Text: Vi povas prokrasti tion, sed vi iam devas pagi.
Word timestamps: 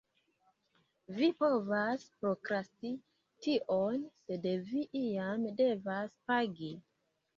Vi 1.17 1.27
povas 1.41 2.05
prokrasti 2.23 2.93
tion, 3.47 4.01
sed 4.25 4.49
vi 4.71 4.87
iam 5.05 5.47
devas 5.61 6.15
pagi. 6.33 6.73